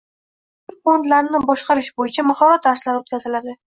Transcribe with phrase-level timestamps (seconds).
[0.69, 3.59] Venchur fondlarini boshqarish bo‘yicha mahorat darslari o‘tkazilading